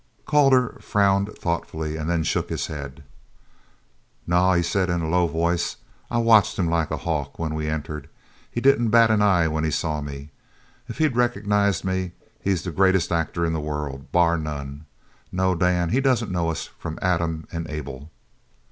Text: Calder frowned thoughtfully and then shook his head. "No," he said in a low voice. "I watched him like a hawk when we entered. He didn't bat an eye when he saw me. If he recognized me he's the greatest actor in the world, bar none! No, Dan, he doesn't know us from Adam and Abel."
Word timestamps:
Calder 0.25 0.79
frowned 0.81 1.29
thoughtfully 1.37 1.95
and 1.95 2.09
then 2.09 2.23
shook 2.23 2.49
his 2.49 2.65
head. 2.65 3.03
"No," 4.25 4.51
he 4.53 4.63
said 4.63 4.89
in 4.89 5.03
a 5.03 5.07
low 5.07 5.27
voice. 5.27 5.75
"I 6.09 6.17
watched 6.17 6.57
him 6.57 6.67
like 6.71 6.89
a 6.89 6.97
hawk 6.97 7.37
when 7.37 7.53
we 7.53 7.67
entered. 7.69 8.09
He 8.49 8.61
didn't 8.61 8.89
bat 8.89 9.11
an 9.11 9.21
eye 9.21 9.47
when 9.47 9.63
he 9.63 9.69
saw 9.69 10.01
me. 10.01 10.31
If 10.89 10.97
he 10.97 11.07
recognized 11.07 11.85
me 11.85 12.13
he's 12.41 12.63
the 12.63 12.71
greatest 12.71 13.11
actor 13.11 13.45
in 13.45 13.53
the 13.53 13.59
world, 13.59 14.11
bar 14.11 14.39
none! 14.39 14.87
No, 15.31 15.53
Dan, 15.53 15.89
he 15.89 16.01
doesn't 16.01 16.31
know 16.31 16.49
us 16.49 16.65
from 16.65 16.97
Adam 17.03 17.45
and 17.51 17.69
Abel." 17.69 18.09